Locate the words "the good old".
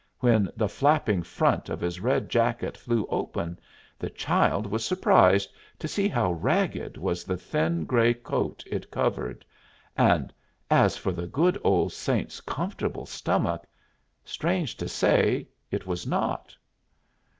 11.11-11.93